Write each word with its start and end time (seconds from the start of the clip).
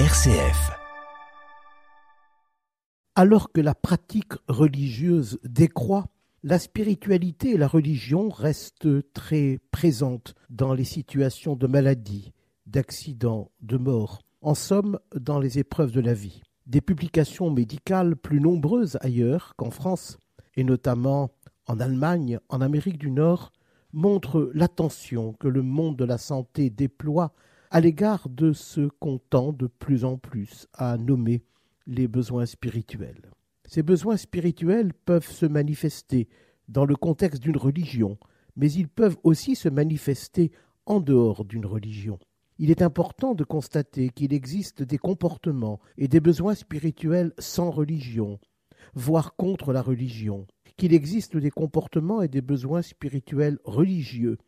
RCF. 0.00 0.72
Alors 3.14 3.52
que 3.52 3.60
la 3.60 3.76
pratique 3.76 4.32
religieuse 4.48 5.38
décroît, 5.44 6.08
la 6.42 6.58
spiritualité 6.58 7.50
et 7.50 7.56
la 7.56 7.68
religion 7.68 8.28
restent 8.28 9.12
très 9.12 9.60
présentes 9.70 10.34
dans 10.50 10.74
les 10.74 10.82
situations 10.82 11.54
de 11.54 11.68
maladie, 11.68 12.32
d'accident, 12.66 13.52
de 13.60 13.76
mort, 13.76 14.22
en 14.40 14.56
somme 14.56 14.98
dans 15.14 15.38
les 15.38 15.60
épreuves 15.60 15.92
de 15.92 16.00
la 16.00 16.12
vie. 16.12 16.42
Des 16.66 16.80
publications 16.80 17.52
médicales 17.52 18.16
plus 18.16 18.40
nombreuses 18.40 18.98
ailleurs 19.00 19.54
qu'en 19.56 19.70
France, 19.70 20.18
et 20.56 20.64
notamment 20.64 21.30
en 21.68 21.78
Allemagne, 21.78 22.40
en 22.48 22.60
Amérique 22.60 22.98
du 22.98 23.12
Nord, 23.12 23.52
montrent 23.92 24.50
l'attention 24.54 25.34
que 25.34 25.46
le 25.46 25.62
monde 25.62 25.96
de 25.96 26.04
la 26.04 26.18
santé 26.18 26.68
déploie 26.68 27.32
à 27.74 27.80
l'égard 27.80 28.28
de 28.28 28.52
ce 28.52 28.82
qu'on 29.00 29.18
tend 29.18 29.52
de 29.52 29.66
plus 29.66 30.04
en 30.04 30.16
plus 30.16 30.68
à 30.74 30.96
nommer 30.96 31.42
les 31.88 32.06
besoins 32.06 32.46
spirituels. 32.46 33.32
Ces 33.66 33.82
besoins 33.82 34.16
spirituels 34.16 34.92
peuvent 34.94 35.28
se 35.28 35.44
manifester 35.44 36.28
dans 36.68 36.84
le 36.84 36.94
contexte 36.94 37.42
d'une 37.42 37.56
religion, 37.56 38.16
mais 38.54 38.70
ils 38.70 38.86
peuvent 38.86 39.16
aussi 39.24 39.56
se 39.56 39.68
manifester 39.68 40.52
en 40.86 41.00
dehors 41.00 41.44
d'une 41.44 41.66
religion. 41.66 42.20
Il 42.60 42.70
est 42.70 42.80
important 42.80 43.34
de 43.34 43.42
constater 43.42 44.08
qu'il 44.10 44.32
existe 44.32 44.84
des 44.84 44.98
comportements 44.98 45.80
et 45.98 46.06
des 46.06 46.20
besoins 46.20 46.54
spirituels 46.54 47.32
sans 47.40 47.72
religion, 47.72 48.38
voire 48.94 49.34
contre 49.34 49.72
la 49.72 49.82
religion, 49.82 50.46
qu'il 50.76 50.94
existe 50.94 51.36
des 51.36 51.50
comportements 51.50 52.22
et 52.22 52.28
des 52.28 52.40
besoins 52.40 52.82
spirituels 52.82 53.58
religieux, 53.64 54.38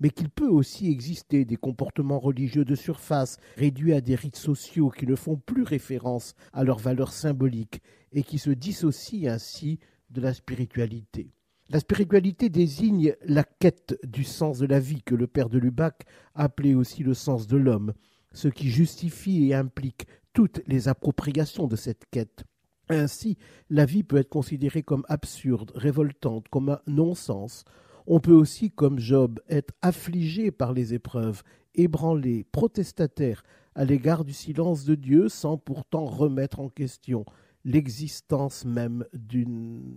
mais 0.00 0.10
qu'il 0.10 0.30
peut 0.30 0.48
aussi 0.48 0.90
exister 0.90 1.44
des 1.44 1.56
comportements 1.56 2.18
religieux 2.18 2.64
de 2.64 2.74
surface 2.74 3.38
réduits 3.56 3.92
à 3.92 4.00
des 4.00 4.14
rites 4.14 4.36
sociaux 4.36 4.90
qui 4.90 5.06
ne 5.06 5.14
font 5.14 5.36
plus 5.36 5.62
référence 5.62 6.34
à 6.52 6.64
leur 6.64 6.78
valeur 6.78 7.12
symbolique 7.12 7.82
et 8.12 8.22
qui 8.22 8.38
se 8.38 8.50
dissocient 8.50 9.30
ainsi 9.30 9.78
de 10.10 10.20
la 10.20 10.34
spiritualité. 10.34 11.30
La 11.68 11.78
spiritualité 11.78 12.48
désigne 12.48 13.14
la 13.24 13.44
quête 13.44 13.96
du 14.02 14.24
sens 14.24 14.58
de 14.58 14.66
la 14.66 14.80
vie 14.80 15.02
que 15.02 15.14
le 15.14 15.28
père 15.28 15.48
de 15.48 15.58
Lubac 15.58 16.04
appelait 16.34 16.74
aussi 16.74 17.04
le 17.04 17.14
sens 17.14 17.46
de 17.46 17.56
l'homme, 17.56 17.92
ce 18.32 18.48
qui 18.48 18.70
justifie 18.70 19.46
et 19.46 19.54
implique 19.54 20.06
toutes 20.32 20.62
les 20.66 20.88
appropriations 20.88 21.68
de 21.68 21.76
cette 21.76 22.06
quête. 22.10 22.44
Ainsi, 22.88 23.38
la 23.68 23.84
vie 23.84 24.02
peut 24.02 24.16
être 24.16 24.28
considérée 24.28 24.82
comme 24.82 25.04
absurde, 25.08 25.70
révoltante, 25.76 26.48
comme 26.48 26.70
un 26.70 26.80
non-sens. 26.88 27.64
On 28.12 28.18
peut 28.18 28.34
aussi, 28.34 28.72
comme 28.72 28.98
Job, 28.98 29.38
être 29.48 29.72
affligé 29.82 30.50
par 30.50 30.72
les 30.72 30.94
épreuves, 30.94 31.44
ébranlé, 31.76 32.42
protestataire 32.50 33.44
à 33.76 33.84
l'égard 33.84 34.24
du 34.24 34.32
silence 34.32 34.84
de 34.84 34.96
Dieu 34.96 35.28
sans 35.28 35.56
pourtant 35.56 36.06
remettre 36.06 36.58
en 36.58 36.68
question 36.68 37.24
l'existence 37.64 38.64
même 38.64 39.04
d'une 39.12 39.94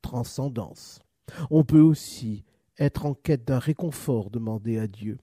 transcendance. 0.00 1.00
On 1.50 1.64
peut 1.64 1.80
aussi 1.80 2.44
être 2.78 3.04
en 3.04 3.14
quête 3.14 3.44
d'un 3.44 3.58
réconfort 3.58 4.30
demandé 4.30 4.78
à 4.78 4.86
Dieu. 4.86 5.18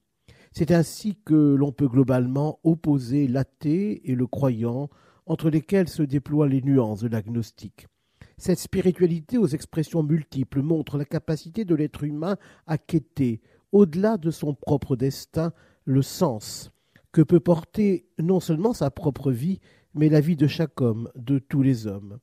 C'est 0.51 0.71
ainsi 0.71 1.15
que 1.23 1.55
l'on 1.55 1.71
peut 1.71 1.87
globalement 1.87 2.59
opposer 2.65 3.29
l'athée 3.29 4.11
et 4.11 4.15
le 4.15 4.27
croyant, 4.27 4.89
entre 5.25 5.49
lesquels 5.49 5.87
se 5.87 6.03
déploient 6.03 6.49
les 6.49 6.61
nuances 6.61 7.03
de 7.03 7.07
l'agnostique. 7.07 7.87
Cette 8.37 8.59
spiritualité 8.59 9.37
aux 9.37 9.47
expressions 9.47 10.03
multiples 10.03 10.61
montre 10.61 10.97
la 10.97 11.05
capacité 11.05 11.65
de 11.65 11.75
l'être 11.75 12.03
humain 12.03 12.37
à 12.67 12.77
quêter, 12.77 13.41
au-delà 13.71 14.17
de 14.17 14.31
son 14.31 14.53
propre 14.53 14.95
destin, 14.95 15.53
le 15.85 16.01
sens 16.01 16.71
que 17.11 17.21
peut 17.21 17.39
porter 17.39 18.07
non 18.19 18.39
seulement 18.39 18.73
sa 18.73 18.89
propre 18.89 19.31
vie, 19.31 19.59
mais 19.93 20.09
la 20.09 20.19
vie 20.19 20.35
de 20.35 20.47
chaque 20.47 20.81
homme, 20.81 21.09
de 21.15 21.39
tous 21.39 21.61
les 21.61 21.87
hommes. 21.87 22.19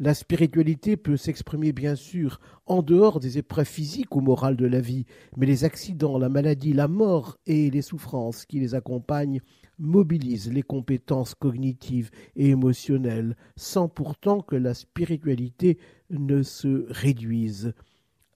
La 0.00 0.12
spiritualité 0.12 0.96
peut 0.96 1.16
s'exprimer 1.16 1.72
bien 1.72 1.94
sûr 1.94 2.40
en 2.66 2.82
dehors 2.82 3.20
des 3.20 3.38
épreuves 3.38 3.68
physiques 3.68 4.16
ou 4.16 4.20
morales 4.20 4.56
de 4.56 4.66
la 4.66 4.80
vie, 4.80 5.06
mais 5.36 5.46
les 5.46 5.62
accidents, 5.62 6.18
la 6.18 6.28
maladie, 6.28 6.72
la 6.72 6.88
mort 6.88 7.38
et 7.46 7.70
les 7.70 7.80
souffrances 7.80 8.44
qui 8.44 8.58
les 8.58 8.74
accompagnent 8.74 9.40
mobilisent 9.78 10.50
les 10.52 10.64
compétences 10.64 11.36
cognitives 11.36 12.10
et 12.34 12.48
émotionnelles, 12.48 13.36
sans 13.54 13.88
pourtant 13.88 14.40
que 14.40 14.56
la 14.56 14.74
spiritualité 14.74 15.78
ne 16.10 16.42
se 16.42 16.86
réduise 16.88 17.72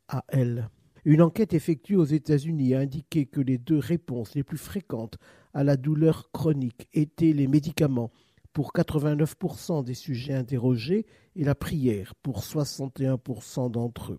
à 0.07 0.25
elle. 0.29 0.71
Une 1.05 1.23
enquête 1.23 1.55
effectuée 1.55 1.97
aux 1.97 2.05
États-Unis 2.05 2.77
a 2.77 2.81
indiqué 2.81 3.27
que 3.27 3.41
les 3.41 3.59
deux 3.59 3.79
réponses 3.79 4.37
les 4.37 4.45
plus 4.45 4.59
fréquentes 4.59 5.19
à 5.55 5.65
la 5.65 5.77
douleur 5.77 6.31
chronique 6.31 6.89
étaient 6.93 7.33
les 7.33 7.49
médicaments 7.49 8.13
pour 8.59 8.73
89% 8.73 9.85
des 9.85 9.95
sujets 9.95 10.35
interrogés 10.35 11.07
et 11.37 11.45
la 11.45 11.55
prière 11.55 12.17
pour 12.25 12.41
61% 12.41 13.71
d'entre 13.71 14.15
eux. 14.15 14.19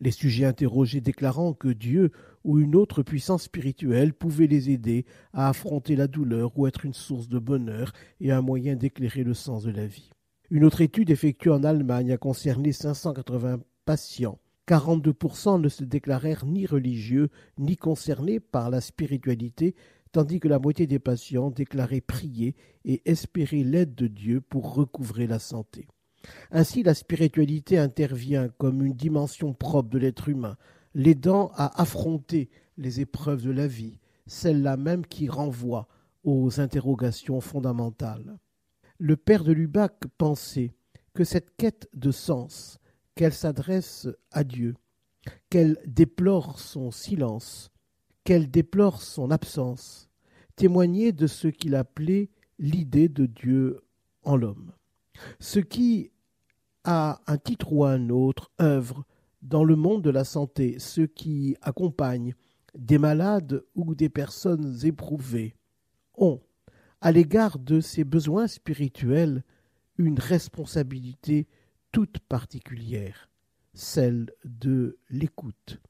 Les 0.00 0.12
sujets 0.12 0.44
interrogés 0.44 1.00
déclarant 1.00 1.54
que 1.54 1.66
Dieu 1.66 2.12
ou 2.44 2.60
une 2.60 2.76
autre 2.76 3.02
puissance 3.02 3.42
spirituelle 3.42 4.14
pouvait 4.14 4.46
les 4.46 4.70
aider 4.70 5.06
à 5.32 5.48
affronter 5.48 5.96
la 5.96 6.06
douleur 6.06 6.56
ou 6.56 6.68
être 6.68 6.84
une 6.84 6.94
source 6.94 7.28
de 7.28 7.40
bonheur 7.40 7.92
et 8.20 8.30
un 8.30 8.42
moyen 8.42 8.76
d'éclairer 8.76 9.24
le 9.24 9.34
sens 9.34 9.64
de 9.64 9.72
la 9.72 9.88
vie. 9.88 10.10
Une 10.50 10.64
autre 10.64 10.82
étude 10.82 11.10
effectuée 11.10 11.50
en 11.50 11.64
Allemagne 11.64 12.12
a 12.12 12.16
concerné 12.16 12.70
580 12.70 13.58
patients. 13.86 14.38
42% 14.68 15.60
ne 15.60 15.68
se 15.68 15.82
déclarèrent 15.82 16.46
ni 16.46 16.64
religieux 16.64 17.28
ni 17.58 17.76
concernés 17.76 18.38
par 18.38 18.70
la 18.70 18.80
spiritualité, 18.80 19.74
tandis 20.12 20.40
que 20.40 20.48
la 20.48 20.58
moitié 20.58 20.86
des 20.86 20.98
patients 20.98 21.50
déclaraient 21.50 22.00
prier 22.00 22.56
et 22.84 23.02
espérer 23.10 23.62
l'aide 23.62 23.94
de 23.94 24.06
Dieu 24.06 24.40
pour 24.40 24.74
recouvrer 24.74 25.26
la 25.26 25.38
santé. 25.38 25.88
Ainsi 26.50 26.82
la 26.82 26.94
spiritualité 26.94 27.78
intervient 27.78 28.48
comme 28.48 28.84
une 28.84 28.94
dimension 28.94 29.54
propre 29.54 29.88
de 29.90 29.98
l'être 29.98 30.28
humain, 30.28 30.56
l'aidant 30.94 31.50
à 31.54 31.80
affronter 31.80 32.50
les 32.76 33.00
épreuves 33.00 33.42
de 33.42 33.50
la 33.50 33.66
vie, 33.66 34.00
celles-là 34.26 34.76
même 34.76 35.06
qui 35.06 35.28
renvoient 35.28 35.88
aux 36.24 36.60
interrogations 36.60 37.40
fondamentales. 37.40 38.38
Le 38.98 39.16
père 39.16 39.44
de 39.44 39.52
Lubac 39.52 40.06
pensait 40.18 40.74
que 41.14 41.24
cette 41.24 41.56
quête 41.56 41.88
de 41.94 42.10
sens, 42.10 42.78
qu'elle 43.14 43.32
s'adresse 43.32 44.08
à 44.30 44.44
Dieu, 44.44 44.74
qu'elle 45.48 45.78
déplore 45.86 46.58
son 46.58 46.90
silence, 46.90 47.70
qu'elle 48.24 48.50
déplore 48.50 49.02
son 49.02 49.30
absence, 49.30 50.08
témoignait 50.56 51.12
de 51.12 51.26
ce 51.26 51.48
qu'il 51.48 51.74
appelait 51.74 52.30
l'idée 52.58 53.08
de 53.08 53.26
Dieu 53.26 53.80
en 54.22 54.36
l'homme. 54.36 54.72
Ce 55.38 55.58
qui, 55.58 56.12
à 56.84 57.20
un 57.26 57.38
titre 57.38 57.72
ou 57.72 57.84
à 57.84 57.92
un 57.92 58.10
autre, 58.10 58.50
œuvre 58.60 59.04
dans 59.42 59.64
le 59.64 59.76
monde 59.76 60.02
de 60.02 60.10
la 60.10 60.24
santé, 60.24 60.78
ce 60.78 61.02
qui 61.02 61.56
accompagne 61.62 62.34
des 62.74 62.98
malades 62.98 63.64
ou 63.74 63.94
des 63.94 64.08
personnes 64.08 64.78
éprouvées, 64.84 65.56
ont, 66.16 66.40
à 67.00 67.12
l'égard 67.12 67.58
de 67.58 67.80
ces 67.80 68.04
besoins 68.04 68.46
spirituels, 68.46 69.42
une 69.96 70.18
responsabilité 70.18 71.48
toute 71.92 72.18
particulière, 72.20 73.30
celle 73.72 74.30
de 74.44 74.98
l'écoute. 75.08 75.80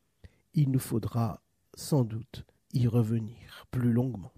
Il 0.55 0.71
nous 0.71 0.79
faudra 0.79 1.43
sans 1.75 2.05
doute 2.05 2.45
y 2.73 2.87
revenir 2.87 3.67
plus 3.71 3.93
longuement. 3.93 4.33